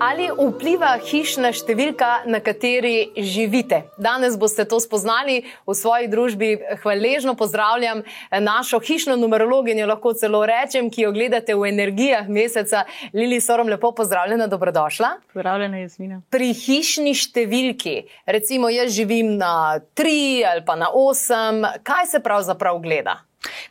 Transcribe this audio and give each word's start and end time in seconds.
Ali 0.00 0.30
vpliva 0.32 0.94
hišna 0.96 1.50
številka, 1.52 2.22
na 2.24 2.38
kateri 2.40 3.10
živite? 3.20 3.82
Danes 4.00 4.38
boste 4.40 4.64
to 4.64 4.78
spoznali 4.80 5.42
v 5.68 5.74
svoji 5.76 6.08
družbi. 6.08 6.48
Hvaležno 6.80 7.34
pozdravljam 7.36 8.00
našo 8.32 8.80
hišno 8.80 9.18
numerologinjo, 9.20 9.84
lahko 9.92 10.14
celo 10.16 10.40
rečem, 10.48 10.88
ki 10.88 11.04
jo 11.04 11.12
gledate 11.12 11.52
v 11.52 11.68
energijah 11.68 12.32
meseca. 12.32 12.86
Lili 13.12 13.42
Sorom, 13.44 13.68
lepo 13.68 13.92
pozdravljena, 13.92 14.48
dobrodošla. 14.48 15.18
Pozdravljena, 15.34 15.84
Jasmina. 15.84 16.22
Pri 16.32 16.54
hišni 16.56 17.12
številki, 17.12 17.98
recimo 18.24 18.72
jaz 18.72 18.96
živim 18.96 19.36
na 19.36 19.82
tri 19.92 20.40
ali 20.48 20.64
pa 20.64 20.80
na 20.80 20.88
osem, 20.96 21.60
kaj 21.84 22.14
se 22.16 22.24
pravzaprav 22.24 22.80
gleda? 22.80 23.20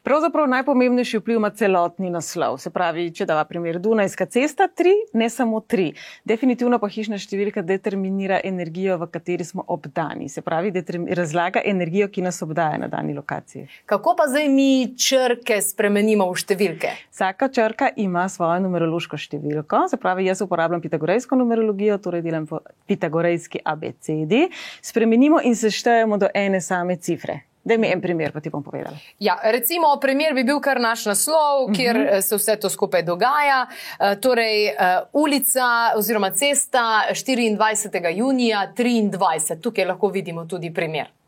Pravzaprav 0.03 0.47
najpomembnejši 0.49 1.17
vpliv 1.17 1.37
ima 1.37 1.49
celotni 1.49 2.09
naslov. 2.09 2.57
Se 2.57 2.71
pravi, 2.73 3.09
če 3.13 3.27
dava 3.29 3.43
primer 3.45 3.77
Dunajska 3.79 4.25
cesta, 4.25 4.67
tri, 4.67 4.95
ne 5.13 5.29
samo 5.29 5.59
tri. 5.61 5.91
Definitivno 6.25 6.79
pa 6.81 6.89
hišna 6.89 7.19
številka 7.21 7.61
determinira 7.61 8.39
energijo, 8.43 8.97
v 8.97 9.09
kateri 9.13 9.45
smo 9.45 9.65
obdani. 9.67 10.29
Se 10.29 10.41
pravi, 10.41 10.71
razlaga 11.17 11.61
energijo, 11.65 12.07
ki 12.09 12.23
nas 12.25 12.41
obdaja 12.41 12.79
na 12.81 12.87
dani 12.89 13.13
lokaciji. 13.13 13.67
Kako 13.89 14.15
pa 14.17 14.25
zdaj 14.31 14.49
mi 14.49 14.95
črke 14.97 15.59
spremenimo 15.61 16.25
v 16.31 16.39
številke? 16.41 16.95
Vsaka 17.11 17.51
črka 17.53 17.91
ima 18.01 18.25
svojo 18.31 18.63
numerološko 18.65 19.19
številko. 19.21 19.85
Se 19.91 19.99
pravi, 20.01 20.25
jaz 20.31 20.41
uporabljam 20.45 20.81
pitagorejsko 20.81 21.37
numerologijo, 21.37 21.99
torej 22.01 22.25
delam 22.25 22.49
po 22.49 22.63
pitagorejski 22.89 23.61
ABCD. 23.61 24.47
Spremenimo 24.81 25.43
in 25.45 25.53
seštejemo 25.59 26.17
do 26.17 26.31
ene 26.33 26.63
same 26.63 26.97
cifre. 26.97 27.43
Da 27.69 27.77
mi 27.77 27.87
en 27.93 28.01
primer, 28.01 28.31
pa 28.33 28.41
ti 28.41 28.49
bom 28.49 28.63
povedala. 28.65 28.97
Ja, 29.21 29.35
recimo, 29.43 29.91
primer 30.01 30.33
bi 30.33 30.43
bil 30.43 30.57
kar 30.61 30.79
naš 30.81 31.05
naslov, 31.05 31.67
kjer 31.75 31.95
uh 31.95 32.01
mhm. 32.01 32.15
-huh. 32.15 32.21
se 32.21 32.35
vse 32.35 32.55
to 32.55 32.69
skupaj 32.69 33.03
dogaja. 33.03 33.67
Uh, 33.69 34.19
torej, 34.21 34.73
uh, 34.73 35.05
ulica 35.13 35.93
oziroma 35.95 36.31
cesta 36.31 37.03
24. 37.11 38.17
junija 38.17 38.73
23. 38.77 39.61
Tukaj 39.61 39.85
lahko 39.85 40.07
vidimo 40.07 40.45
tudi 40.45 40.73
primer. 40.73 41.18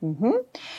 Uhum. 0.00 0.32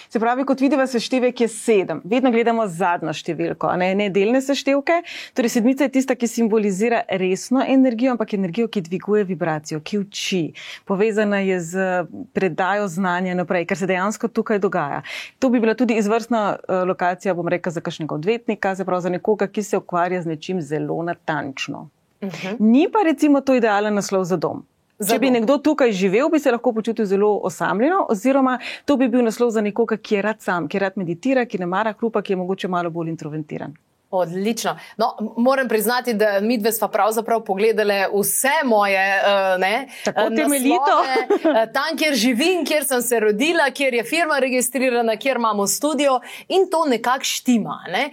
Se 0.09 0.19
pravi, 0.19 0.45
kot 0.49 0.61
vidimo, 0.61 0.85
seštevek 0.87 1.41
je 1.41 1.47
sedem. 1.47 1.99
Vedno 2.09 2.31
gledamo 2.33 2.63
zadnjo 2.67 3.13
številko, 3.13 3.69
ne, 3.77 3.91
ne 3.95 4.07
delne 4.09 4.41
seštevke. 4.41 4.95
Torej, 5.37 5.53
sedmica 5.53 5.85
je 5.85 5.93
tista, 5.93 6.15
ki 6.17 6.29
simbolizira 6.29 7.03
resno 7.21 7.61
energijo, 7.61 8.15
ampak 8.15 8.33
energijo, 8.33 8.65
ki 8.71 8.81
dviguje 8.87 9.27
vibracijo, 9.29 9.77
ki 9.85 10.01
uči. 10.01 10.41
Povezana 10.89 11.43
je 11.45 11.59
z 11.61 11.85
predajo 12.33 12.89
znanja 12.89 13.37
naprej, 13.37 13.67
kar 13.69 13.77
se 13.77 13.89
dejansko 13.91 14.31
tukaj 14.33 14.61
dogaja. 14.63 15.03
To 15.37 15.53
bi 15.53 15.61
bila 15.61 15.77
tudi 15.77 15.99
izvrstna 16.01 16.43
uh, 16.57 16.81
lokacija, 16.89 17.37
bom 17.37 17.53
rekel, 17.53 17.77
za 17.77 17.85
kakšnega 17.85 18.17
odvetnika, 18.17 18.73
se 18.75 18.89
pravi 18.89 19.05
za 19.05 19.13
nekoga, 19.13 19.51
ki 19.53 19.61
se 19.63 19.77
ukvarja 19.77 20.25
z 20.25 20.33
nečim 20.33 20.65
zelo 20.65 20.97
natančno. 21.05 21.91
Uhum. 22.21 22.57
Ni 22.73 22.87
pa 22.89 23.05
recimo 23.05 23.41
to 23.41 23.53
idealen 23.57 23.93
naslov 23.97 24.25
za 24.29 24.37
dom. 24.37 24.65
Če 25.01 25.17
bi 25.19 25.31
nekdo 25.33 25.57
tukaj 25.57 25.91
živel, 25.97 26.29
bi 26.29 26.39
se 26.39 26.51
lahko 26.53 26.73
počutil 26.73 27.05
zelo 27.09 27.31
osamljeno, 27.49 28.03
oziroma 28.13 28.59
to 28.85 28.97
bi 29.01 29.07
bil 29.09 29.23
naslov 29.25 29.49
za 29.55 29.61
nekoga, 29.65 29.97
ki 29.97 30.15
je 30.15 30.21
rad 30.21 30.41
sam, 30.41 30.67
ki 30.69 30.79
rad 30.79 30.99
meditira, 31.01 31.45
ki 31.45 31.57
ne 31.61 31.69
mara 31.69 31.95
hrupa, 31.97 32.21
ki 32.21 32.33
je 32.33 32.37
mogoče 32.37 32.69
malo 32.69 32.93
bolj 32.93 33.09
introventiran. 33.09 33.73
Odlično. 34.11 34.77
No, 34.97 35.17
moram 35.37 35.67
priznati, 35.67 36.13
da 36.13 36.39
mi 36.39 36.57
dve 36.57 36.71
smo 36.71 36.87
pravzaprav 36.87 37.43
pogledali 37.43 37.93
vse 38.13 38.65
moje 38.65 39.21
uh, 39.23 39.59
ne, 39.59 39.87
eh, 40.05 40.13
temeljito. 40.35 40.75
uh, 40.77 41.73
tam, 41.73 41.97
kjer 41.97 42.15
živim, 42.15 42.65
kjer 42.65 42.85
sem 42.85 43.01
se 43.01 43.19
rodila, 43.19 43.69
kjer 43.73 43.93
je 43.93 44.03
firma 44.03 44.39
registrirana, 44.39 45.15
kjer 45.17 45.37
imamo 45.37 45.67
studio 45.67 46.19
in 46.47 46.69
to 46.71 46.85
nekako 46.85 47.23
štima. 47.23 47.83
Ne. 47.91 48.09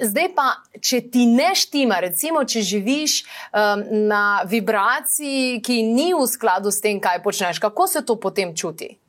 Zdaj 0.00 0.28
pa, 0.34 0.54
če 0.80 1.00
ti 1.00 1.26
ne 1.26 1.54
štima, 1.54 2.00
recimo, 2.00 2.44
če 2.44 2.62
živiš 2.62 3.22
um, 3.22 3.84
na 4.08 4.42
vibraciji, 4.46 5.60
ki 5.62 5.82
ni 5.82 6.12
v 6.14 6.26
skladu 6.26 6.70
s 6.70 6.80
tem, 6.80 7.00
kaj 7.00 7.22
počneš, 7.22 7.58
kako 7.58 7.86
se 7.86 8.04
to 8.06 8.20
potem 8.20 8.56
čuti? 8.56 9.00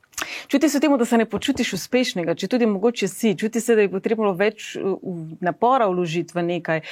Čuti 0.47 0.69
se 0.69 0.79
temu, 0.79 0.97
da 0.97 1.05
se 1.05 1.17
ne 1.17 1.25
počutiš 1.25 1.73
uspešnega, 1.73 2.35
če 2.35 2.47
tudi 2.47 2.65
mogoče 2.65 3.07
si, 3.07 3.35
čuti 3.37 3.61
se, 3.61 3.75
da 3.75 3.85
je 3.85 3.91
potrebno 3.91 4.33
več 4.37 4.75
uh, 4.75 4.99
napora 5.39 5.89
vložiti 5.91 6.35
v 6.35 6.43
nekaj. 6.43 6.83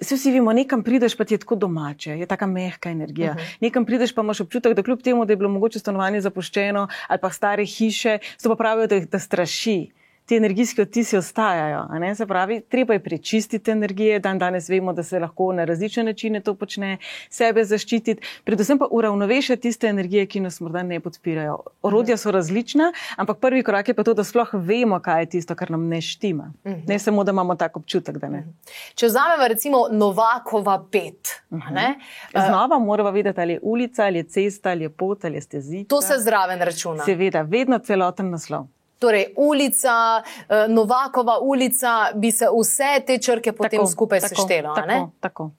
Vsi 0.00 0.16
vsi 0.16 0.32
vemo, 0.32 0.52
nekam 0.56 0.80
prideš, 0.82 1.12
pa 1.16 1.26
ti 1.28 1.34
je 1.36 1.42
tako 1.42 1.58
domače, 1.60 2.14
je 2.16 2.26
tako 2.26 2.46
mehka 2.48 2.90
energija. 2.90 3.32
Uh 3.32 3.36
-huh. 3.36 3.56
Nekam 3.60 3.84
prideš, 3.84 4.14
pa 4.14 4.22
imaš 4.22 4.40
občutek, 4.40 4.74
da 4.74 4.82
kljub 4.82 5.02
temu, 5.02 5.24
da 5.24 5.32
je 5.32 5.36
bilo 5.36 5.50
mogoče 5.50 5.78
stanovanje 5.78 6.20
zapuščeno 6.20 6.88
ali 7.08 7.20
pa 7.20 7.30
stare 7.30 7.64
hiše, 7.64 8.18
so 8.36 8.48
pa 8.48 8.56
pravijo, 8.56 8.86
da, 8.86 9.00
da 9.00 9.18
straši 9.18 9.90
ti 10.30 10.36
energijski 10.36 10.82
odtisi 10.82 11.16
ostajajo. 11.16 11.88
Se 12.16 12.26
pravi, 12.26 12.60
treba 12.60 12.94
je 12.94 13.02
prečistiti 13.02 13.70
energije. 13.70 14.18
Dan 14.18 14.38
danes 14.38 14.68
vemo, 14.68 14.92
da 14.92 15.02
se 15.02 15.18
lahko 15.18 15.52
na 15.52 15.64
različne 15.64 16.04
načine 16.04 16.40
to 16.40 16.54
počne, 16.54 16.98
sebe 17.30 17.64
zaščititi, 17.64 18.22
predvsem 18.44 18.78
pa 18.78 18.86
uravnovešati 18.90 19.62
tiste 19.62 19.90
energije, 19.90 20.26
ki 20.26 20.40
nas 20.40 20.60
morda 20.60 20.84
ne 20.86 21.00
podpirajo. 21.00 21.58
Orodja 21.82 22.16
so 22.16 22.30
različna, 22.30 22.92
ampak 23.16 23.42
prvi 23.42 23.64
korak 23.66 23.90
je 23.90 23.94
pa 23.98 24.06
to, 24.06 24.14
da 24.14 24.24
sploh 24.24 24.54
vemo, 24.54 25.00
kaj 25.02 25.22
je 25.22 25.30
tisto, 25.34 25.58
kar 25.58 25.74
nam 25.74 25.88
ne 25.90 25.98
štima. 26.00 26.52
Ne 26.86 26.98
samo, 26.98 27.24
da 27.24 27.34
imamo 27.34 27.58
tak 27.58 27.82
občutek, 27.82 28.22
da 28.22 28.30
ne. 28.30 28.46
Če 28.94 29.10
vzamemo 29.10 29.48
recimo 29.50 29.84
Novakova 29.90 30.78
pet. 30.92 31.40
Znova 31.50 32.78
moramo 32.78 33.10
vedeti, 33.10 33.40
ali 33.40 33.58
je 33.58 33.60
ulica, 33.62 34.06
ali 34.06 34.22
je 34.22 34.28
cesta, 34.38 34.70
ali 34.70 34.86
je 34.86 34.90
pot, 34.90 35.24
ali 35.24 35.42
je 35.42 35.48
stezica. 35.50 35.88
To 35.88 36.02
se 36.02 36.22
zraven 36.22 36.62
računa. 36.62 37.04
Seveda, 37.04 37.42
vedno 37.42 37.78
celoten 37.78 38.30
naslov. 38.30 38.70
Torej, 39.00 39.30
ulica, 39.36 40.22
eh, 40.48 40.68
Novakova 40.68 41.38
ulica, 41.40 42.10
bi 42.14 42.30
se 42.30 42.48
vse 42.52 43.00
te 43.06 43.18
črke 43.18 43.52
potem 43.52 43.80
tako, 43.80 43.90
skupaj 43.90 44.20
seštelo. 44.20 44.74
Tako, 44.76 45.10
tako. 45.20 45.50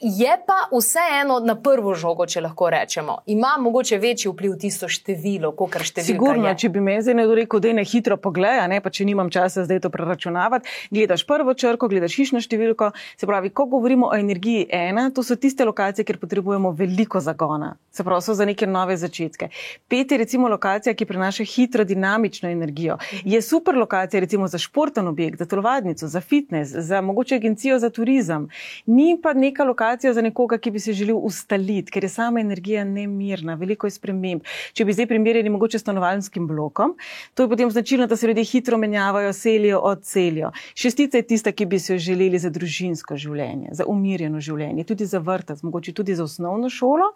Je 0.00 0.30
pa 0.46 0.78
vseeno 0.78 1.40
na 1.40 1.56
prvo 1.58 1.90
žogo, 1.98 2.22
če 2.30 2.38
lahko 2.44 2.68
rečemo, 2.70 3.16
ima 3.26 3.56
mogoče 3.58 3.96
večji 3.98 4.30
vpliv 4.30 4.52
tisto 4.62 4.86
število, 4.88 5.50
kot 5.58 5.72
kar 5.74 5.82
število. 5.82 6.06
Sigurno, 6.06 6.52
če 6.54 6.68
bi 6.70 6.82
me 6.86 6.94
zdaj 7.02 7.16
nekdo 7.18 7.34
rekel, 7.34 7.58
da 7.58 7.72
je 7.72 7.74
ne 7.80 7.84
hitro 7.84 8.14
pogleda, 8.16 8.68
ne 8.70 8.78
pa 8.80 8.92
če 8.94 9.02
nimam 9.08 9.26
časa 9.34 9.64
zdaj 9.66 9.80
to 9.82 9.90
preračunavati, 9.90 10.70
gledaš 10.94 11.24
prvo 11.26 11.50
črko, 11.50 11.88
gledaš 11.90 12.14
hišno 12.14 12.38
številko. 12.44 12.92
Se 13.18 13.26
pravi, 13.26 13.50
ko 13.50 13.66
govorimo 13.72 14.12
o 14.12 14.14
energiji 14.14 14.68
ena, 14.70 15.08
to 15.10 15.24
so 15.26 15.34
tiste 15.34 15.66
lokacije, 15.66 16.06
kjer 16.06 16.20
potrebujemo 16.22 16.70
veliko 16.78 17.18
zagona, 17.18 17.72
se 17.90 18.06
pravi, 18.06 18.22
so 18.22 18.38
za 18.38 18.46
neke 18.46 18.70
nove 18.70 18.94
začetke. 19.02 19.50
Pet 19.90 20.14
je 20.14 20.20
recimo 20.22 20.46
lokacija, 20.46 20.94
ki 20.94 21.10
prinaša 21.10 21.48
hitro, 21.56 21.82
dinamično 21.82 22.52
energijo. 22.54 23.00
Je 23.26 23.42
super 23.42 23.74
lokacija 23.74 24.22
recimo 24.22 24.46
za 24.46 24.62
športen 24.62 25.10
objekt, 25.10 25.42
za 25.42 25.50
telovadnico, 25.50 26.06
za 26.06 26.22
fitness, 26.22 26.86
za 26.86 27.02
mogoče 27.02 27.42
agencijo 27.42 27.82
za 27.82 27.90
turizem. 27.90 28.46
Ni 28.86 29.18
pa 29.18 29.34
neka 29.34 29.66
lokacija, 29.66 29.87
lokacijo 29.88 30.12
za 30.12 30.22
nekoga, 30.22 30.58
ki 30.58 30.70
bi 30.70 30.80
se 30.80 30.92
želel 30.92 31.16
ustaliti, 31.16 31.90
ker 31.90 32.04
je 32.04 32.08
sama 32.08 32.40
energija 32.40 32.84
nemirna, 32.84 33.54
veliko 33.54 33.86
je 33.86 33.90
sprememb. 33.90 34.44
Če 34.72 34.84
bi 34.84 34.92
zdaj 34.92 35.06
primerjali 35.08 35.48
mogoče 35.48 35.78
stanovanjskim 35.78 36.46
blokom, 36.46 36.92
to 37.34 37.42
je 37.42 37.48
potem 37.48 37.70
značilno, 37.70 38.06
da 38.06 38.16
se 38.16 38.26
ljudje 38.26 38.44
hitro 38.44 38.78
menjavajo, 38.78 39.32
selijo, 39.32 39.80
odselijo. 39.80 40.50
Šestica 40.74 41.16
je 41.16 41.22
tista, 41.22 41.52
ki 41.52 41.66
bi 41.66 41.78
se 41.78 41.94
jo 41.94 41.98
želeli 41.98 42.38
za 42.38 42.50
družinsko 42.50 43.16
življenje, 43.16 43.72
za 43.72 43.86
umirjeno 43.88 44.40
življenje, 44.40 44.84
tudi 44.84 45.06
za 45.06 45.18
vrtec, 45.18 45.62
mogoče 45.62 45.92
tudi 45.92 46.14
za 46.14 46.28
osnovno 46.28 46.68
šolo. 46.68 47.12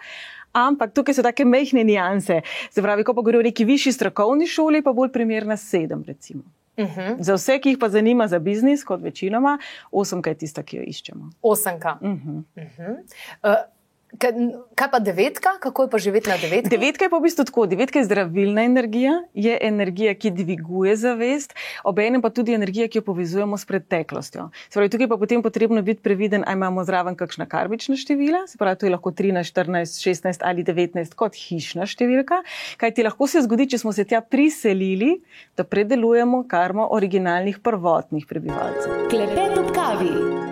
Ampak 0.53 0.95
tukaj 0.97 1.15
so 1.19 1.23
take 1.23 1.45
mehne 1.45 1.85
nianse. 1.85 2.41
Se 2.71 2.83
pravi, 2.83 3.05
ko 3.05 3.13
pa 3.13 3.21
govorimo 3.21 3.45
o 3.45 3.51
neki 3.51 3.69
višji 3.69 3.93
strokovni 3.93 4.49
šoli, 4.49 4.83
pa 4.83 4.97
bolj 4.97 5.13
primerna 5.13 5.57
sedem, 5.57 6.05
recimo. 6.09 6.62
Uh 6.77 6.85
mhm. 6.85 7.01
-huh. 7.01 7.17
Za 7.21 7.35
vse, 7.35 7.59
ki 7.61 7.69
jih 7.69 7.79
pa 7.81 7.89
zanima 7.89 8.27
za 8.29 8.39
biznis, 8.39 8.85
kot 8.85 9.03
večinoma, 9.03 9.59
osemka 9.91 10.31
je 10.31 10.39
tista, 10.39 10.63
ki 10.63 10.77
jo 10.77 10.83
iščemo. 10.87 11.31
Osemka. 11.43 11.99
Uh 12.01 12.09
-huh. 12.09 12.43
uh 12.57 12.63
-huh. 12.79 12.97
uh, 13.43 13.55
Kaj 14.19 14.89
pa 14.93 14.99
devetka, 15.01 15.57
kako 15.61 15.83
je 15.83 15.91
pa 15.91 15.99
živeti 15.99 16.29
na 16.29 16.37
devetki? 16.37 16.69
Devetka 16.69 17.05
je 17.05 17.11
pa 17.11 17.19
v 17.19 17.25
bistvu 17.25 17.47
tako. 17.49 17.65
Devetka 17.67 17.99
je 17.99 18.05
zdravilna 18.05 18.65
energija, 18.69 19.23
je 19.35 19.57
energija, 19.61 20.13
ki 20.15 20.31
dviguje 20.31 20.97
zavest, 20.97 21.55
obenem 21.85 22.23
pa 22.23 22.31
tudi 22.31 22.53
energija, 22.53 22.89
ki 22.93 23.01
jo 23.01 23.07
povezujemo 23.09 23.57
s 23.57 23.65
preteklostjo. 23.65 24.51
Se 24.69 24.77
pravi, 24.77 24.93
tukaj 24.93 25.09
pa 25.09 25.17
potem 25.17 25.43
potrebno 25.43 25.83
biti 25.83 26.03
previden, 26.05 26.45
ali 26.47 26.61
imamo 26.61 26.85
zraven 26.85 27.17
kakšna 27.17 27.49
karmična 27.49 27.97
števila, 27.97 28.45
se 28.47 28.61
pravi, 28.61 28.79
to 28.79 28.87
je 28.87 28.93
lahko 28.93 29.11
13, 29.11 29.49
14, 29.49 29.99
16 30.05 30.45
ali 30.45 30.65
19 30.65 31.17
kot 31.17 31.39
hišna 31.49 31.89
številka, 31.89 32.43
kaj 32.77 32.95
ti 32.95 33.09
lahko 33.09 33.27
se 33.27 33.43
zgodi, 33.49 33.71
če 33.73 33.81
smo 33.81 33.97
se 33.97 34.05
tja 34.05 34.21
priselili, 34.21 35.23
da 35.57 35.65
predelujemo 35.65 36.45
karmo 36.49 36.91
originalnih 36.93 37.65
prvotnih 37.65 38.29
prebivalcev. 38.29 39.07
Klepet 39.09 39.57
ob 39.57 39.73
kavi. 39.73 40.52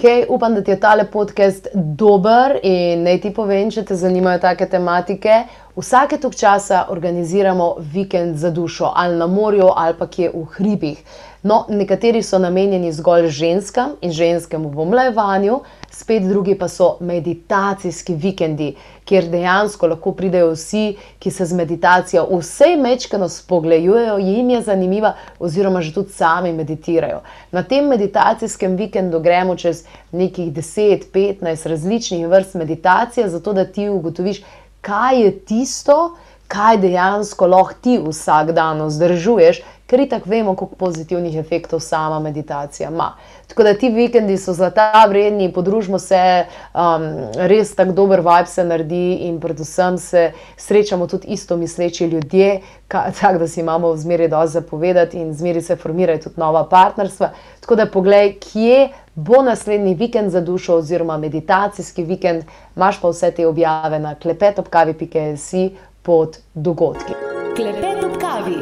Hej, 0.00 0.26
upam, 0.28 0.54
da 0.54 0.62
ti 0.62 0.70
je 0.70 0.80
tale 0.80 1.04
podcast 1.10 1.66
dober 1.74 2.52
in 2.62 3.02
naj 3.02 3.16
ti 3.20 3.32
povem, 3.34 3.70
če 3.74 3.82
te 3.82 3.96
zanimajo 3.98 4.38
take 4.44 4.68
tematike. 4.70 5.40
Vsake 5.74 6.20
tok 6.22 6.36
časa 6.38 6.84
organiziramo 6.94 7.66
vikend 7.94 8.36
za 8.38 8.52
dušo, 8.54 8.92
ali 8.94 9.18
na 9.18 9.26
morju, 9.26 9.72
ali 9.74 9.96
pa 9.98 10.06
kje 10.06 10.30
v 10.34 10.44
hribih. 10.54 11.00
No, 11.42 11.64
nekateri 11.68 12.22
so 12.22 12.38
namenjeni 12.38 12.92
zgolj 12.92 13.28
ženskam 13.30 13.92
in 14.02 14.10
ženskemu 14.12 14.68
v 14.74 14.80
omlajevanju, 14.82 15.60
spet 15.90 16.24
drugi 16.26 16.56
pa 16.58 16.66
so 16.68 16.96
meditacijski 17.00 18.14
vikendi, 18.14 18.72
kjer 19.04 19.28
dejansko 19.30 19.86
lahko 19.86 20.12
pridejo 20.18 20.50
vsi, 20.56 20.96
ki 21.18 21.30
se 21.30 21.46
z 21.46 21.54
meditacijo 21.54 22.26
vsej 22.32 22.74
mečkano 22.82 23.28
spogledujejo, 23.28 24.18
jim 24.18 24.50
je 24.50 24.62
zanimiva, 24.66 25.14
oziroma 25.38 25.80
že 25.80 25.94
tudi 25.94 26.12
sami 26.12 26.52
meditirajo. 26.52 27.20
Na 27.52 27.62
tem 27.62 27.86
meditacijskem 27.86 28.74
vikendu 28.76 29.20
gremo 29.20 29.56
čez 29.56 29.84
nekih 30.12 30.52
10-15 30.52 31.68
različnih 31.68 32.26
vrst 32.26 32.54
meditacije, 32.54 33.28
zato 33.28 33.52
da 33.52 33.64
ti 33.64 33.88
ugotoviš, 33.88 34.42
kaj 34.80 35.22
je 35.22 35.38
tisto, 35.38 36.16
kaj 36.48 36.76
dejansko 36.76 37.46
lahko 37.46 37.74
ti 37.82 37.98
vsak 38.04 38.52
dan 38.56 38.82
vzdržuješ, 38.86 39.62
ker 39.88 40.02
tako 40.08 40.30
vemo, 40.30 40.54
koliko 40.56 40.76
pozitivnih 40.76 41.36
efektov 41.36 41.80
sama 41.80 42.18
meditacija 42.20 42.88
ima. 42.90 43.14
Tako 43.48 43.62
da 43.62 43.74
ti 43.74 43.88
vikendi 43.88 44.36
so 44.36 44.52
zlata 44.52 45.04
vredni, 45.08 45.52
podružimo 45.52 45.98
se, 45.98 46.44
um, 46.74 47.06
res 47.48 47.74
tako 47.74 47.92
dober 47.92 48.20
vibe 48.20 48.46
se 48.46 48.64
naredi 48.64 49.14
in 49.28 49.40
predvsem 49.40 49.98
se 49.98 50.32
srečamo 50.56 51.06
tudi 51.06 51.26
isto 51.26 51.56
misleči 51.56 52.04
ljudje, 52.04 52.60
tako 53.20 53.38
da 53.38 53.48
si 53.48 53.60
imamo 53.60 53.96
zmeraj 53.96 54.28
dovolj 54.28 54.48
zapovedati 54.48 55.18
in 55.18 55.34
zmeraj 55.34 55.62
se 55.62 55.76
formirajo 55.76 56.18
tudi 56.18 56.40
nova 56.40 56.64
partnerstva. 56.68 57.30
Tako 57.60 57.76
da 57.76 57.86
poglej, 57.86 58.34
kje 58.40 58.88
bo 59.14 59.42
naslednji 59.42 59.94
vikend 59.94 60.30
za 60.30 60.40
dušo 60.40 60.76
oziroma 60.76 61.16
meditacijski 61.16 62.04
vikend, 62.04 62.44
imaš 62.76 63.00
pa 63.00 63.08
vse 63.08 63.30
te 63.30 63.46
objave 63.46 63.98
na 63.98 64.14
klepetopkavi.si 64.14 65.70
pod 66.08 66.38
dogodki. 66.54 67.12
Klepet 67.56 68.04
ob 68.04 68.14
kavi. 68.20 68.56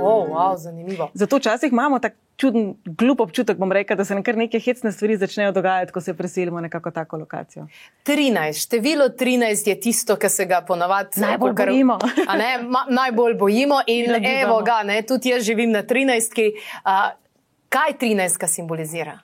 Oh, 0.00 0.28
wow, 0.28 0.56
zanimivo. 0.58 1.10
Zato 1.14 1.36
včasih 1.36 1.72
imamo 1.72 1.98
tako 1.98 2.16
čuden, 2.36 2.74
glup 2.84 3.20
občutek, 3.20 3.56
rekel, 3.72 3.96
da 3.96 4.04
se 4.04 4.14
nekaj 4.14 4.34
neke 4.34 4.58
hecne 4.58 4.92
stvari 4.92 5.16
začnejo 5.16 5.52
dogajati, 5.52 5.92
ko 5.92 6.00
se 6.00 6.14
preselimo 6.14 6.56
na 6.56 6.66
neko 6.66 6.90
tako 6.90 7.16
lokacijo. 7.16 7.66
13, 8.06 8.62
število 8.62 9.08
13 9.08 9.68
je 9.68 9.80
tisto, 9.80 10.16
kar 10.16 10.30
se 10.30 10.46
ga 10.46 10.60
ponavadi 10.66 11.20
najbolj 11.20 11.54
kar, 11.54 11.68
bojimo. 11.68 11.98
Ne, 12.38 12.58
ma, 12.62 12.86
najbolj 12.88 13.34
bojimo 13.34 13.80
in, 13.86 14.10
in 14.10 14.26
evo 14.26 14.62
ga, 14.66 14.82
ne, 14.82 15.02
tudi 15.02 15.28
jaz 15.28 15.44
živim 15.44 15.70
na 15.70 15.82
13. 15.82 16.50
Uh, 16.84 17.29
kaj 17.70 17.92
13 18.00 18.46
simbolizira? 18.46 19.18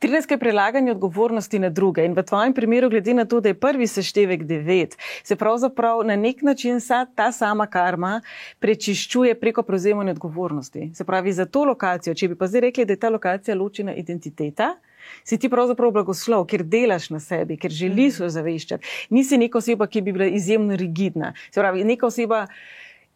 13 0.00 0.30
je 0.30 0.38
prelaganje 0.38 0.90
odgovornosti 0.90 1.58
na 1.58 1.68
druge 1.68 2.04
in 2.04 2.14
v 2.16 2.22
tvojem 2.22 2.54
primeru, 2.54 2.88
glede 2.90 3.14
na 3.14 3.24
to, 3.24 3.40
da 3.40 3.48
je 3.48 3.60
prvi 3.60 3.86
seštevek 3.86 4.42
9, 4.42 4.96
se 5.22 5.36
pravzaprav 5.36 6.00
na 6.04 6.16
nek 6.16 6.42
način 6.42 6.80
ta 7.14 7.32
sama 7.32 7.66
karma 7.66 8.20
prečiščuje 8.58 9.34
preko 9.40 9.62
prevzemanja 9.62 10.16
odgovornosti. 10.16 10.90
Se 10.94 11.04
pravi, 11.04 11.32
za 11.32 11.44
to 11.44 11.64
lokacijo, 11.64 12.14
če 12.14 12.28
bi 12.28 12.38
pa 12.38 12.46
zdaj 12.46 12.60
rekli, 12.60 12.84
da 12.84 12.92
je 12.92 13.00
ta 13.04 13.08
lokacija 13.08 13.56
ločena 13.56 13.94
identiteta. 13.94 14.74
Si 15.24 15.38
ti 15.38 15.48
pravzaprav 15.48 15.90
blagoslov, 15.90 16.46
ker 16.46 16.64
delaš 16.64 17.10
na 17.10 17.20
sebi, 17.20 17.56
ker 17.56 17.70
želiš 17.70 18.16
se 18.16 18.24
ozaveščati. 18.24 18.86
Nisi 19.10 19.38
neka 19.38 19.58
oseba, 19.58 19.86
ki 19.86 20.00
bi 20.00 20.12
bila 20.12 20.26
izjemno 20.26 20.76
rigidna. 20.76 21.34
Se 21.50 21.60
pravi, 21.60 21.84
neka 21.84 22.06
oseba, 22.06 22.46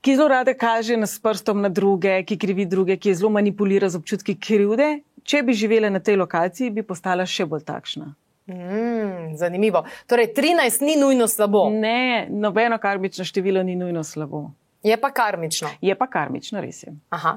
ki 0.05 0.17
zelo 0.17 0.29
rada 0.29 0.55
kaže 0.55 0.99
s 1.07 1.17
prstom 1.19 1.63
na 1.65 1.69
druge, 1.69 2.23
ki 2.29 2.37
krivi 2.39 2.67
druge, 2.67 2.97
ki 2.97 3.15
zelo 3.15 3.31
manipulira 3.31 3.89
z 3.89 3.97
občutki 3.97 4.37
krivde, 4.37 5.01
če 5.25 5.43
bi 5.43 5.57
živela 5.57 5.89
na 5.91 6.01
tej 6.01 6.19
lokaciji, 6.21 6.71
bi 6.71 6.85
postala 6.85 7.25
še 7.25 7.47
bolj 7.49 7.65
takšna. 7.65 8.13
Mm, 8.45 9.39
zanimivo. 9.41 9.87
Torej, 10.07 10.35
13 10.37 10.85
ni 10.85 10.99
nujno 11.01 11.25
slabo. 11.29 11.71
Ne, 11.73 12.27
nobeno 12.29 12.77
karmično 12.79 13.25
število 13.25 13.63
ni 13.65 13.77
nujno 13.81 14.05
slabo. 14.05 14.51
Je 14.85 14.97
pa 15.01 15.11
karmično. 15.11 15.69
Je 15.81 15.95
pa 15.95 16.07
karmično, 16.07 16.61
res 16.61 16.83
je. 16.83 16.93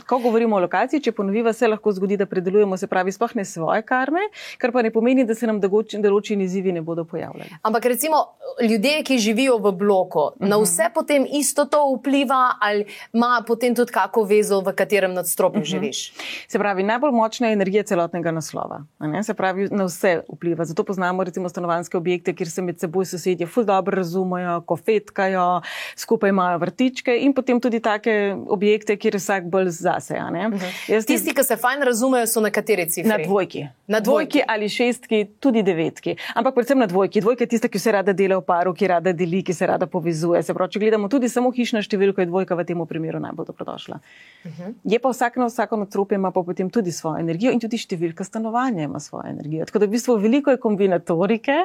Ko 0.07 0.19
govorimo 0.19 0.55
o 0.55 0.59
lokaciji, 0.59 0.99
če 1.05 1.11
ponoviva, 1.15 1.53
se 1.55 1.67
lahko 1.67 1.91
zgodi, 1.95 2.17
da 2.19 2.25
predelujemo, 2.27 2.75
se 2.77 2.89
pravi, 2.91 3.11
sploh 3.15 3.35
ne 3.39 3.45
svoje 3.47 3.85
karme, 3.87 4.25
kar 4.59 4.73
pa 4.75 4.83
ne 4.83 4.91
pomeni, 4.91 5.23
da 5.23 5.35
se 5.35 5.47
nam 5.47 5.61
določeni 5.63 6.43
izzivi 6.43 6.73
ne 6.75 6.83
bodo 6.83 7.05
pojavljali. 7.07 7.61
Ampak 7.63 7.87
recimo 7.93 8.19
ljudje, 8.61 8.99
ki 9.07 9.17
živijo 9.23 9.57
v 9.63 9.71
bloku, 9.71 10.19
uh 10.19 10.33
-huh. 10.33 10.49
na 10.49 10.57
mhm. 10.57 10.63
vse 10.63 10.89
potem 10.93 11.27
isto 11.39 11.65
to 11.65 11.79
vpliva, 11.95 12.57
ali 12.61 12.85
ima 13.13 13.43
potem 13.47 13.75
tudi 13.75 13.91
kako 13.91 14.23
vezo, 14.23 14.59
v 14.61 14.73
katerem 14.75 15.13
nadstropju 15.13 15.61
uh 15.61 15.63
mhm. 15.63 15.67
-huh. 15.67 15.79
živiš? 15.79 16.13
Se 16.47 16.59
pravi, 16.59 16.83
najbolj 16.83 17.11
močna 17.11 17.47
je 17.47 17.53
energija 17.53 17.83
celotnega 17.83 18.31
naslova. 18.31 18.83
Se 19.23 19.33
pravi, 19.33 19.67
na 19.71 19.85
vse 19.85 20.21
vpliva. 20.33 20.65
Zato 20.65 20.83
poznamo 20.83 21.23
recimo 21.23 21.49
stanovanske 21.49 21.97
objekte, 21.97 22.35
kjer 22.35 22.49
se 22.49 22.61
med 22.61 22.79
seboj 22.79 23.05
sosedje 23.05 23.47
ful 23.47 23.63
dobro 23.63 23.95
razumejo, 23.95 24.61
kofetkajo, 24.61 25.61
skupaj 25.95 26.29
imajo 26.29 26.57
vrtičke 26.57 27.17
potem 27.37 27.61
tudi 27.61 27.79
take 27.83 28.13
objekte, 28.49 28.97
kjer 28.97 29.17
je 29.17 29.21
vsak 29.21 29.49
bolj 29.53 29.69
zase. 29.77 30.17
Uh 30.17 30.31
mhm. 30.31 30.57
-huh. 30.57 31.05
Tisti, 31.05 31.33
ki 31.33 31.43
se 31.43 31.57
fajn 31.57 31.85
razumejo, 31.85 32.27
so 32.27 32.41
na 32.41 32.49
kateri 32.49 32.89
cifri? 32.89 33.09
Na 33.09 33.17
dvojki. 33.17 33.67
Na 33.87 33.99
dvojki 33.99 34.41
ali 34.47 34.69
šestki, 34.69 35.25
tudi 35.39 35.63
devetki. 35.63 36.15
Ampak 36.35 36.55
predvsem 36.55 36.79
na 36.79 36.85
dvojki. 36.85 37.21
Dvojka 37.21 37.43
je 37.43 37.47
tista, 37.47 37.67
ki 37.67 37.79
se 37.79 37.91
rada 37.91 38.13
dela 38.13 38.37
v 38.37 38.45
paru, 38.45 38.73
ki 38.73 38.87
rada 38.87 39.13
deli, 39.13 39.43
ki 39.43 39.53
se 39.53 39.67
rada 39.67 39.87
povezuje. 39.87 40.43
Se 40.43 40.53
pravi, 40.53 40.71
če 40.71 40.79
gledamo 40.79 41.07
tudi 41.07 41.29
samo 41.29 41.51
hišno 41.51 41.81
številko, 41.81 42.21
je 42.21 42.25
dvojka 42.25 42.55
v 42.55 42.65
tem 42.65 42.85
primeru 42.87 43.19
najbolj 43.19 43.45
dobrodošla. 43.45 43.99
Uh 44.43 44.51
mhm. 44.51 44.63
-huh. 44.63 44.73
Je 44.83 44.99
pa 44.99 45.09
vsak 45.09 45.37
na 45.37 45.45
vsako 45.45 45.77
nadstropje 45.77 46.15
ima 46.15 46.31
pa 46.31 46.43
potem 46.43 46.69
tudi 46.69 46.91
svojo 46.91 47.19
energijo 47.19 47.51
in 47.51 47.59
tudi 47.59 47.77
številka 47.77 48.23
stanovanja 48.23 48.83
ima 48.83 48.99
svojo 48.99 49.29
energijo. 49.29 49.65
Tako 49.65 49.79
da 49.79 49.85
v 49.85 49.89
bistvu 49.89 50.15
veliko 50.15 50.51
je 50.51 50.57
kombinatorike, 50.57 51.55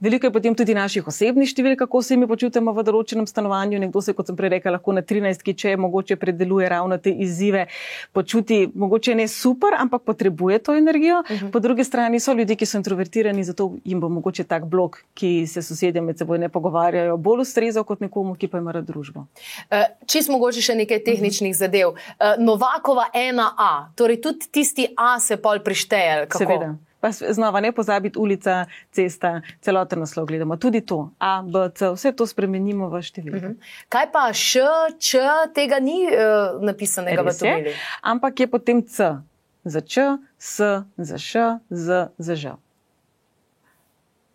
veliko 0.00 0.26
je 0.26 0.32
potem 0.32 0.54
tudi 0.54 0.74
naših 0.74 1.06
osebnih 1.06 1.48
številk, 1.48 1.78
kako 1.78 2.02
se 2.02 2.16
mi 2.16 2.26
počutimo 2.26 2.72
v 2.72 2.82
določenem 2.82 3.26
stanovanju. 3.26 3.78
Nekdo 3.78 4.00
se, 4.00 4.12
kot 4.12 4.26
sem 4.26 4.36
prej 4.36 4.56
rekla, 4.56 4.76
lahko 4.76 4.92
na 4.92 5.02
13, 5.12 5.42
ki 5.42 5.54
če 5.54 5.76
mogoče 5.76 6.16
predeluje 6.16 6.68
ravno 6.68 6.98
te 6.98 7.10
izzive, 7.10 7.66
počuti 8.12 8.64
mogoče 8.74 9.14
ne 9.14 9.28
super, 9.28 9.76
ampak 9.78 10.02
potrebuje 10.02 10.58
to 10.58 10.76
energijo. 10.76 11.20
Uh 11.20 11.30
mhm. 11.30 11.46
-huh. 11.46 11.52
Po 11.52 11.60
drugi 11.60 11.84
strani 11.84 12.20
so 12.20 12.32
ljudje, 12.32 12.56
ki 12.56 12.66
so 12.66 12.78
introvertirani, 12.78 13.44
zato 13.44 13.74
jim 13.84 14.00
bo 14.00 14.08
mogoče 14.08 14.44
tak 14.44 14.64
blok, 14.66 14.98
ki 15.14 15.46
se 15.46 15.62
sosedje 15.62 16.00
med 16.00 16.18
seboj 16.18 16.38
ne 16.38 16.48
pogovarjajo, 16.48 17.16
bolj 17.16 17.40
ustrezal 17.40 17.84
kot 17.84 18.00
nekomu, 18.00 18.34
ki 18.34 18.48
pa 18.48 18.58
ima 18.58 18.72
rad 18.72 18.84
družbo. 18.84 19.20
Uh, 19.20 19.84
Čist 20.06 20.28
mogoče 20.28 20.60
še 20.60 20.74
nekaj 20.74 21.04
tehničnih 21.04 21.50
uh 21.50 21.54
-huh. 21.54 21.58
zadev. 21.58 21.88
Uh, 21.88 21.96
Novakova 22.38 23.04
1A, 23.14 23.86
torej 23.94 24.20
tudi 24.20 24.46
tisti 24.50 24.88
A 24.96 25.20
se 25.20 25.36
pol 25.36 25.58
prišteje. 25.64 26.26
Seveda. 26.38 26.76
Pa 27.02 27.10
znova 27.10 27.60
ne 27.60 27.72
pozabiti 27.74 28.18
ulica, 28.18 28.66
cesta, 28.94 29.40
celoten 29.60 29.98
naslov 30.04 30.28
gledamo. 30.30 30.56
Tudi 30.56 30.84
to, 30.86 31.10
A, 31.18 31.42
B, 31.42 31.66
C, 31.74 31.90
vse 31.90 32.12
to 32.14 32.26
spremenimo 32.30 32.86
v 32.92 33.02
številke. 33.02 33.42
Uh 33.42 33.50
mhm. 33.50 33.58
-huh. 33.58 33.86
Kaj 33.90 34.06
pa 34.12 34.30
Š, 34.30 34.62
Č, 34.98 35.18
tega 35.54 35.82
ni 35.82 36.06
uh, 36.06 36.62
napisanega 36.62 37.22
Res 37.22 37.36
v 37.36 37.38
tabeli? 37.40 37.74
Ampak 38.02 38.40
je 38.40 38.46
potem 38.46 38.86
C, 38.86 39.18
za 39.64 39.80
Č, 39.80 40.16
S, 40.38 40.56
za 40.96 41.18
Š, 41.18 41.58
Z, 41.70 42.14
za 42.18 42.34
Ž. 42.34 42.54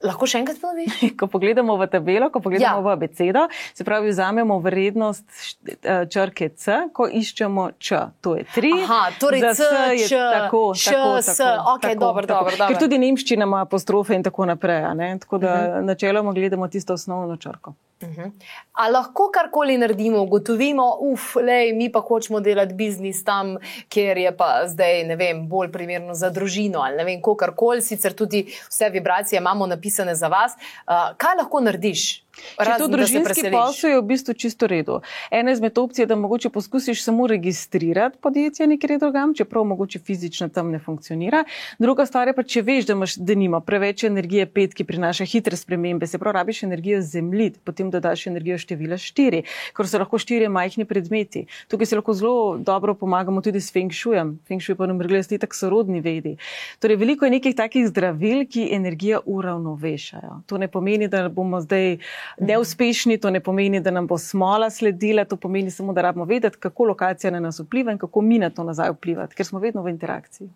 Lahko 0.06 0.28
še 0.30 0.44
enkrat 0.44 0.60
ponoviš? 0.62 1.00
Ko 1.20 1.26
pogledamo 1.32 1.74
v 1.80 1.88
tabelo, 1.90 2.30
ko 2.30 2.42
pogledamo 2.44 2.82
ja. 2.82 2.86
v 2.86 2.92
abecedo, 2.94 3.48
se 3.74 3.86
pravi, 3.88 4.12
vzamemo 4.12 4.60
vrednost 4.62 5.26
eh, 5.66 6.06
črke 6.06 6.52
C, 6.54 6.78
ko 6.94 7.08
iščemo 7.10 7.72
Č. 7.82 8.04
To 8.22 8.36
je 8.38 8.46
tri. 8.54 8.74
Aha, 8.84 9.10
torej 9.18 9.42
C, 9.58 9.72
Č, 10.06 10.12
tako, 10.14 10.62
Š, 10.78 10.94
tako, 10.94 11.18
S. 11.26 11.40
Ok, 11.42 11.82
tako, 11.88 12.00
dobro, 12.06 12.28
tako. 12.30 12.54
dobro. 12.54 12.70
Ker 12.70 12.78
tudi 12.78 13.02
nemščina 13.02 13.50
ima 13.50 13.64
apostrofe 13.66 14.14
in 14.14 14.26
tako 14.28 14.46
naprej. 14.46 14.86
Tako 15.26 15.42
da 15.42 15.54
uh 15.54 15.60
mhm. 15.62 15.74
-huh. 15.74 15.90
načeloma 15.94 16.34
gledamo 16.34 16.68
tisto 16.68 16.94
osnovno 16.94 17.38
črko. 17.38 17.74
Uh 18.02 18.10
-huh. 18.10 18.32
A 18.74 18.90
lahko 18.90 19.32
karkoli 19.34 19.78
naredimo, 19.78 20.22
ugotovimo, 20.22 20.98
uf, 21.00 21.36
lej, 21.36 21.74
mi 21.74 21.92
pa 21.92 22.00
hočemo 22.00 22.40
delati 22.40 22.74
biznis 22.74 23.24
tam, 23.24 23.58
kjer 23.90 24.18
je 24.18 24.38
pa 24.38 24.68
zdaj, 24.68 25.04
ne 25.04 25.16
vem, 25.16 25.48
bolj 25.48 25.72
primerno 25.72 26.14
za 26.14 26.30
družino 26.30 26.80
ali 26.80 26.98
ne 26.98 27.04
vem, 27.04 27.22
karkoli, 27.38 27.82
sicer 27.82 28.14
tudi 28.14 28.46
vse 28.70 28.90
vibracije 28.90 29.38
imamo 29.40 29.68
napisane 29.68 30.16
za 30.16 30.28
vas. 30.28 30.54
Uh, 30.88 31.18
kaj 31.18 31.36
lahko 31.38 31.60
narediš? 31.60 32.27
Če 32.58 32.78
to 32.78 32.88
družinski 32.92 33.52
posel 33.52 33.92
je 33.92 34.00
v 34.00 34.06
bistvu 34.08 34.34
čisto 34.34 34.68
redo. 34.68 35.02
Ena 35.32 35.52
izmed 35.52 35.78
opcij 35.78 36.04
je, 36.04 36.08
da 36.10 36.16
mogoče 36.16 36.50
poskusiš 36.50 37.04
samo 37.04 37.28
registrirati 37.28 38.18
podjetje 38.22 38.68
nekje 38.68 38.98
drugam, 38.98 39.34
čeprav 39.36 39.64
mogoče 39.64 40.00
fizično 40.00 40.50
tam 40.50 40.72
ne 40.72 40.80
funkcionira. 40.80 41.44
Druga 41.80 42.06
stvar 42.06 42.28
je 42.28 42.36
pa, 42.38 42.44
če 42.44 42.62
veš, 42.62 42.88
da 42.90 42.96
imaš, 42.98 43.16
da 43.16 43.36
nima 43.36 43.62
preveč 43.62 44.04
energije 44.08 44.46
pet, 44.46 44.74
ki 44.78 44.86
prinaša 44.88 45.26
hitre 45.26 45.58
spremembe, 45.58 46.08
se 46.08 46.18
pravi, 46.18 46.38
rabiš 46.38 46.64
energijo 46.64 47.02
zemlji, 47.02 47.52
potem 47.64 47.92
dodaš 47.92 48.28
energijo 48.28 48.58
števila 48.62 48.98
štiri, 49.02 49.44
ker 49.78 49.90
so 49.90 50.02
lahko 50.02 50.20
štiri 50.22 50.50
majhni 50.50 50.86
predmeti. 50.86 51.46
Tukaj 51.68 51.92
se 51.92 52.00
lahko 52.00 52.14
zelo 52.14 52.58
dobro 52.58 52.94
pomagamo 52.96 53.42
tudi 53.42 53.62
s 53.62 53.74
feng 53.74 53.94
shujem. 53.94 54.38
Feng 54.48 54.64
shui 54.64 54.76
pa 54.76 54.88
nam 54.88 55.02
regle, 55.02 55.22
da 55.22 55.38
tako 55.44 55.56
sorodni 55.56 56.02
vedi. 56.02 56.38
Torej, 56.80 57.00
veliko 57.02 57.26
je 57.26 57.34
nekih 57.38 57.56
takih 57.56 57.88
zdravil, 57.90 58.46
ki 58.50 58.70
energijo 58.76 59.22
uravnovešajo. 59.26 60.42
To 60.48 60.58
ne 60.58 60.68
pomeni, 60.68 61.08
da 61.08 61.28
bomo 61.30 61.62
zdaj 61.62 61.98
neuspešni, 62.38 63.18
to 63.18 63.30
ne 63.30 63.40
pomeni, 63.40 63.80
da 63.80 63.92
nam 63.92 64.08
bo 64.08 64.18
smola 64.18 64.70
sledila, 64.70 65.26
to 65.26 65.38
pomeni 65.38 65.72
samo, 65.72 65.94
da 65.94 66.02
rabimo 66.02 66.26
vedeti, 66.26 66.58
kako 66.58 66.84
lokacija 66.84 67.32
na 67.32 67.40
nas 67.40 67.60
vpliva 67.60 67.92
in 67.92 67.98
kako 67.98 68.22
mi 68.22 68.40
na 68.40 68.50
to 68.50 68.64
nazaj 68.64 68.90
vplivati, 68.90 69.36
ker 69.36 69.46
smo 69.46 69.60
vedno 69.60 69.82
v 69.82 69.90
interakciji. 69.90 70.50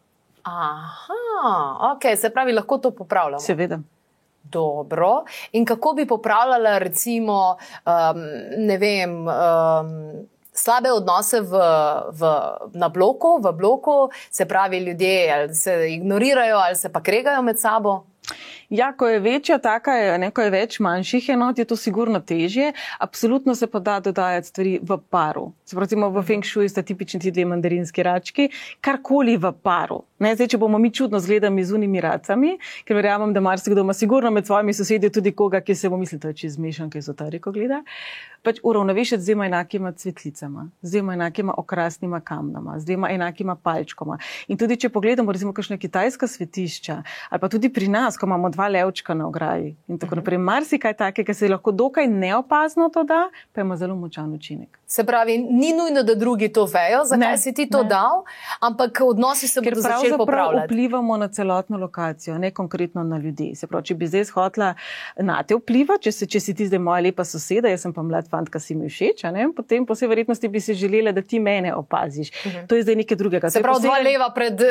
Aha, 0.44 1.94
ok, 1.96 2.18
se 2.18 2.30
pravi, 2.30 2.54
lahko 2.54 2.78
to 2.78 2.92
popravljamo. 2.92 3.40
Seveda. 3.40 3.80
Dobro. 4.44 5.24
In 5.52 5.66
kako 5.66 5.94
bi 5.94 6.06
popravljala, 6.08 6.78
recimo, 6.78 7.58
um, 7.86 8.22
ne 8.58 8.78
vem. 8.78 9.28
Um, 9.28 10.28
slabe 10.54 10.92
odnose 10.92 11.42
v, 11.42 11.56
v, 12.12 12.22
na 12.74 12.90
bloku, 12.90 13.40
v 13.40 13.54
bloku, 13.56 14.12
se 14.30 14.46
pravi, 14.46 14.78
ljudje 14.78 15.54
se 15.54 15.94
ignorirajo 15.94 16.58
ali 16.58 16.76
se 16.76 16.92
pa 16.92 17.02
kregajo 17.02 17.42
med 17.42 17.60
sabo. 17.60 18.04
Ja, 18.72 18.94
ko 18.98 19.08
je 19.08 19.20
večja, 19.20 19.58
taka 19.58 19.92
je, 19.92 20.12
ne, 20.18 20.30
ko 20.32 20.46
je 20.46 20.52
več 20.54 20.78
manjših 20.80 21.26
enot, 21.34 21.58
je 21.60 21.66
to 21.68 21.76
sigurno 21.76 22.22
težje. 22.24 22.70
Absolutno 23.04 23.52
se 23.56 23.68
pa 23.68 23.82
da 23.84 23.98
dodajati 24.00 24.48
stvari 24.48 24.78
v 24.80 24.98
paru. 25.12 25.50
Pravi, 25.68 25.98
v 26.16 26.24
Feng 26.24 26.48
Shui 26.48 26.70
sta 26.72 26.80
tipični 26.80 27.20
ti 27.20 27.34
dve 27.36 27.44
mandarinski 27.52 28.04
rački, 28.08 28.48
karkoli 28.80 29.36
v 29.36 29.52
paru. 29.52 30.06
Ne, 30.24 30.32
zdaj, 30.38 30.54
če 30.54 30.62
bomo 30.62 30.80
mi 30.80 30.94
čudno 30.96 31.20
zgledali 31.20 31.66
z 31.68 31.76
unimi 31.76 32.00
racami, 32.00 32.54
ker 32.88 32.96
verjamem, 32.96 33.34
da 33.36 33.44
marsikdo 33.44 33.84
ima 33.84 33.94
sigurno 33.98 34.32
med 34.32 34.48
svojimi 34.48 34.72
sosedi 34.78 35.12
tudi 35.12 35.36
koga, 35.36 35.60
ki 35.60 35.76
se 35.76 35.92
bo 35.92 36.00
mislil, 36.00 36.24
da 36.24 36.32
je 36.32 36.46
čez 36.46 36.56
mešan, 36.56 36.88
ki 36.94 37.02
je 37.02 37.10
zotariko 37.10 37.52
gleda. 37.52 37.82
Pač 38.42 38.58
uravnovešiti 38.64 39.22
z 39.22 39.26
dvema 39.26 39.46
enakima 39.46 39.92
cvetlicama, 39.92 40.70
z 40.82 40.92
dvema 40.92 41.14
enakima 41.14 41.54
okrasnima 41.58 42.20
kamnama, 42.20 42.80
z 42.80 42.86
dvema 42.86 43.10
enakima 43.10 43.56
palčkoma. 43.56 44.18
In 44.48 44.58
tudi, 44.58 44.80
če 44.82 44.90
pogledamo, 44.90 45.32
recimo, 45.32 45.54
kakšne 45.54 45.78
kitajska 45.78 46.28
svetišča, 46.28 46.96
ali 47.30 47.42
pa 47.42 47.50
tudi 47.50 47.70
pri 47.70 47.88
nas, 47.88 48.18
ko 48.18 48.26
imamo 48.26 48.50
dva 48.50 48.68
levčka 48.68 49.14
na 49.14 49.28
ograji 49.28 49.76
in 49.88 50.00
tako 50.02 50.16
mhm. 50.16 50.22
naprej. 50.24 50.42
Marsikaj 50.42 50.98
takega 50.98 51.34
se 51.38 51.50
lahko 51.50 51.72
dokaj 51.72 52.08
neopazno 52.08 52.90
to 52.90 53.04
da, 53.04 53.28
pa 53.54 53.62
ima 53.62 53.78
zelo 53.78 53.96
močan 53.96 54.34
učinek. 54.34 54.80
Se 54.88 55.06
pravi, 55.06 55.38
ni 55.38 55.70
nujno, 55.78 56.04
da 56.04 56.16
drugi 56.16 56.50
to 56.50 56.66
vejo, 56.66 57.04
zakaj 57.06 57.32
ne, 57.32 57.38
si 57.38 57.54
ti 57.54 57.70
to 57.70 57.84
ne. 57.84 57.90
dal, 57.90 58.24
ampak 58.60 59.04
odnosi 59.06 59.48
se 59.48 59.62
bodo 59.62 59.82
začeli 59.82 60.18
popravljati. 60.18 60.74
Vplivamo 60.74 61.18
na 61.18 61.28
celotno 61.28 61.78
lokacijo, 61.78 62.38
ne 62.38 62.52
konkretno 62.52 63.04
na 63.04 63.18
ljudi. 63.18 63.54
Se 63.56 63.68
pravi, 63.68 63.86
če 63.86 63.96
bi 63.96 64.10
zdaj 64.10 64.26
hotla 64.34 64.74
na 65.22 65.44
te 65.44 65.56
vpliva, 65.56 66.02
če, 66.02 66.12
se, 66.12 66.26
če 66.26 66.42
si 66.42 66.58
ti 66.58 66.68
zdaj 66.68 66.82
moja 66.82 67.06
lepa 67.06 67.24
soseda, 67.28 67.70
jaz 67.70 67.86
sem 67.86 67.94
pa 67.94 68.04
mlad 68.04 68.31
fant, 68.32 68.50
ki 68.50 68.60
si 68.60 68.76
mi 68.76 68.90
všeč, 68.90 69.26
potem 69.56 69.86
po 69.86 69.94
vsej 69.94 70.08
verjetnosti 70.08 70.48
bi 70.48 70.60
si 70.60 70.74
želela, 70.74 71.12
da 71.12 71.22
ti 71.22 71.40
mene 71.40 71.76
opaziš. 71.76 72.32
Uh 72.32 72.52
mhm. 72.52 72.58
-huh. 72.58 72.68
To 72.68 72.76
je 72.76 72.84
zdaj 72.84 72.96
nekaj 72.96 73.18
drugega. 73.18 73.50
Se 73.50 73.62
pravi, 73.62 73.82
dva 73.82 73.98
leva 74.00 74.30
pred 74.36 74.62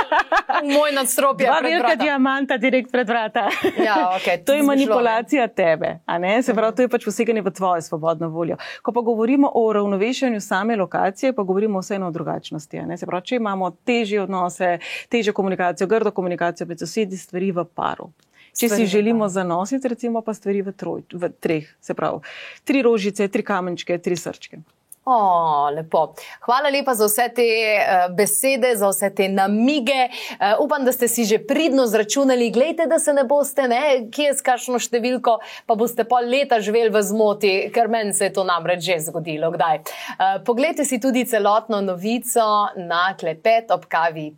moj 0.76 0.92
nadstropje. 0.92 1.46
Dva 1.46 1.60
velika 1.62 1.94
diamanta 1.94 2.56
direkt 2.56 2.92
pred 2.92 3.08
vrata. 3.08 3.48
Ja, 3.84 4.18
okay, 4.18 4.42
to 4.46 4.52
je 4.52 4.62
manipulacija 4.62 5.48
tebe. 5.48 5.98
Se 6.42 6.54
pravi, 6.54 6.76
to 6.76 6.82
je 6.82 6.88
pač 6.88 7.04
poseganje 7.04 7.42
v 7.42 7.50
tvojo 7.50 7.82
svobodno 7.82 8.28
voljo. 8.28 8.56
Ko 8.82 8.92
pa 8.92 9.00
govorimo 9.00 9.50
o 9.54 9.72
ravnovešenju 9.72 10.40
same 10.40 10.76
lokacije, 10.76 11.32
pa 11.32 11.42
govorimo 11.42 11.80
vseeno 11.80 12.06
o 12.06 12.10
drugačnosti. 12.10 12.80
Se 12.96 13.06
pravi, 13.06 13.24
če 13.24 13.36
imamo 13.36 13.70
težje 13.70 14.22
odnose, 14.22 14.78
težjo 15.08 15.32
komunikacijo, 15.32 15.86
grdo 15.86 16.10
komunikacijo 16.10 16.66
med 16.66 16.78
sosedi, 16.78 17.16
stvari 17.16 17.52
v 17.52 17.64
paru. 17.64 18.10
Če 18.58 18.68
si 18.68 18.86
želimo 18.90 19.28
zanositi, 19.28 19.88
recimo 19.88 20.22
pa 20.26 20.34
stvari 20.34 20.64
v, 20.66 20.74
troj, 20.74 21.04
v 21.12 21.30
treh, 21.40 21.68
se 21.80 21.94
pravi, 21.94 22.24
tri 22.66 22.82
rožice, 22.82 23.28
tri 23.30 23.46
kamenčke, 23.46 23.98
tri 24.02 24.18
srčke. 24.18 24.60
O, 25.08 25.70
lepo. 25.72 26.14
Hvala 26.40 26.68
lepa 26.68 26.92
za 26.94 27.06
vse 27.08 27.28
te 27.32 27.44
uh, 27.80 28.14
besede, 28.14 28.74
za 28.76 28.90
vse 28.90 29.08
te 29.16 29.28
namige. 29.32 30.10
Uh, 30.36 30.60
upam, 30.60 30.84
da 30.84 30.92
ste 30.92 31.08
si 31.08 31.24
že 31.24 31.38
pridno 31.38 31.86
zračunali. 31.86 32.50
Glejte, 32.50 32.84
da 32.86 32.98
se 32.98 33.14
ne 33.16 33.24
boste, 33.24 33.68
ne, 33.68 34.10
kje 34.12 34.26
je 34.26 34.34
s 34.36 34.44
kakšno 34.44 34.76
številko, 34.76 35.38
pa 35.64 35.76
boste 35.80 36.04
pol 36.04 36.28
leta 36.28 36.60
živeli 36.60 36.92
v 36.92 37.00
zmoti, 37.00 37.54
ker 37.72 37.88
meni 37.88 38.12
se 38.12 38.28
je 38.28 38.34
to 38.36 38.44
namreč 38.44 38.84
že 38.84 38.98
zgodilo. 39.08 39.48
Kdaj? 39.56 39.80
Uh, 39.80 40.44
poglejte 40.44 40.84
si 40.84 41.00
tudi 41.00 41.24
celotno 41.24 41.80
novico 41.80 42.44
na. 42.76 43.06
Klepet 43.18 43.72
ob 43.72 43.88
kavi. 43.88 44.28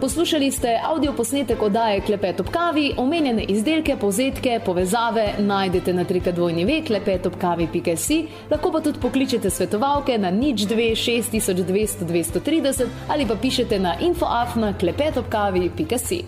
Poslušali 0.00 0.50
ste 0.50 0.80
avdio 0.84 1.12
posnetek 1.12 1.62
oddaje 1.62 2.00
Klepet 2.00 2.40
ob 2.40 2.50
kavi, 2.50 2.92
omenjene 2.96 3.42
izdelke, 3.42 3.96
povzetke, 3.96 4.60
povezave 4.64 5.32
najdete 5.38 5.92
na 5.92 6.04
trikadvojni 6.04 6.64
ve 6.64 6.82
klepetopkavi.si, 6.86 8.18
lahko 8.50 8.72
pa 8.72 8.80
tudi 8.80 9.00
pokličete 9.02 9.50
svetovalke 9.50 10.18
na 10.18 10.30
nič 10.30 10.68
2 10.70 10.94
6200 10.94 12.06
230 12.06 12.86
ali 13.08 13.26
pa 13.26 13.34
pišete 13.34 13.78
na 13.78 13.96
infoafna 14.00 14.72
klepetopkavi.si. 14.78 16.22